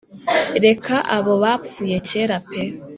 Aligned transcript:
reka 0.65 0.95
abo 1.15 1.33
abapfuye 1.37 1.97
kera 2.07 2.37
pee 2.47 2.73